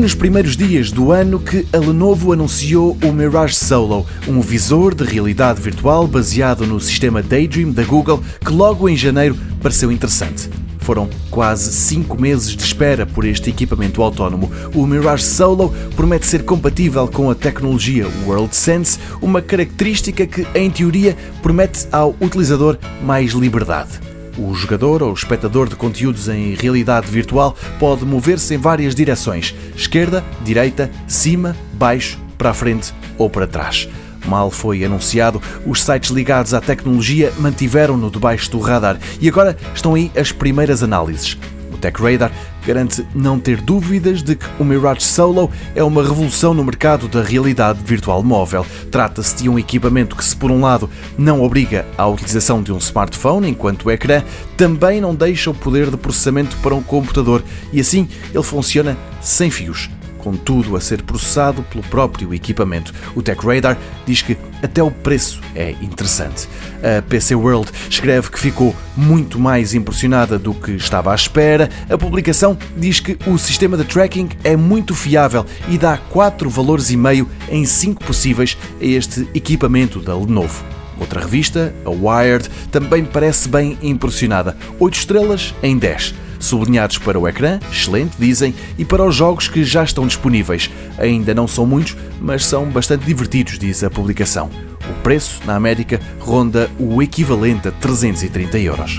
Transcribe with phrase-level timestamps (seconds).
[0.00, 5.04] nos primeiros dias do ano que a Lenovo anunciou o Mirage Solo, um visor de
[5.04, 10.48] realidade virtual baseado no sistema Daydream da Google, que logo em janeiro pareceu interessante.
[10.78, 14.50] Foram quase 5 meses de espera por este equipamento autónomo.
[14.74, 21.16] O Mirage Solo promete ser compatível com a tecnologia WorldSense, uma característica que, em teoria,
[21.42, 24.11] promete ao utilizador mais liberdade.
[24.38, 30.24] O jogador ou espectador de conteúdos em realidade virtual pode mover-se em várias direções: esquerda,
[30.42, 33.88] direita, cima, baixo, para a frente ou para trás.
[34.26, 39.94] Mal foi anunciado, os sites ligados à tecnologia mantiveram-no debaixo do radar e agora estão
[39.94, 41.36] aí as primeiras análises.
[41.82, 42.30] TechRadar
[42.64, 47.22] garante não ter dúvidas de que o Mirage Solo é uma revolução no mercado da
[47.22, 48.64] realidade virtual móvel.
[48.90, 52.78] Trata-se de um equipamento que, se por um lado não obriga à utilização de um
[52.78, 54.22] smartphone enquanto ecrã,
[54.56, 59.50] também não deixa o poder de processamento para um computador e assim ele funciona sem
[59.50, 59.90] fios
[60.22, 62.94] com tudo a ser processado pelo próprio equipamento.
[63.14, 63.76] O Tech Radar
[64.06, 66.48] diz que até o preço é interessante.
[66.82, 71.68] A PC World escreve que ficou muito mais impressionada do que estava à espera.
[71.90, 76.90] A publicação diz que o sistema de tracking é muito fiável e dá 4 valores
[76.90, 80.64] e meio em 5 possíveis a este equipamento da Lenovo.
[80.98, 84.56] Outra revista, a Wired, também parece bem impressionada.
[84.78, 89.64] 8 estrelas em 10 sublinhados para o ecrã, excelente, dizem, e para os jogos que
[89.64, 90.70] já estão disponíveis.
[90.98, 94.50] Ainda não são muitos, mas são bastante divertidos, diz a publicação.
[94.90, 98.98] O preço, na América, ronda o equivalente a 330 euros.